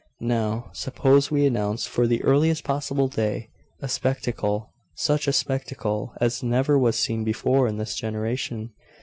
[0.23, 3.49] Now, suppose we announce, for the earliest possible day
[3.83, 8.71] a spectacle such a spectacle as never was seen before in this generation.